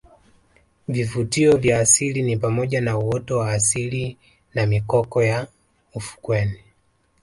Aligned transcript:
Vivutio 0.87 1.57
vya 1.57 1.79
asili 1.79 2.21
ni 2.23 2.37
pamoja 2.37 2.81
na 2.81 2.97
uoto 2.97 3.37
wa 3.37 3.51
asili 3.51 4.17
na 4.53 4.65
mikoko 4.65 5.23
ya 5.23 5.47
ufukweni 5.95 6.59